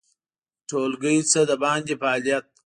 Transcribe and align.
د 0.03 0.03
ټولګي 0.69 1.17
نه 1.31 1.41
د 1.49 1.51
باندې 1.63 1.93
فعالیت 2.01 2.45